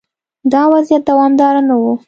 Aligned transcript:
دا 0.51 0.61
وضعیت 0.73 1.01
دوامدار 1.09 1.55
نه 1.67 1.75
و. 1.81 1.83